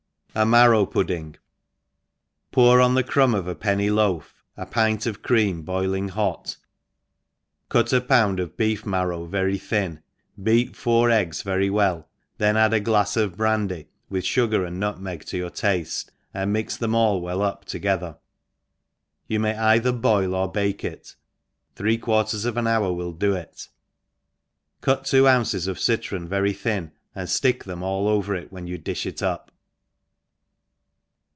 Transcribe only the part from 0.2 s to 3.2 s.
^Marrow Pudding. POUR on the